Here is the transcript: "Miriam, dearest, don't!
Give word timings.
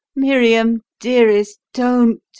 "Miriam, 0.15 0.81
dearest, 0.99 1.59
don't! 1.75 2.21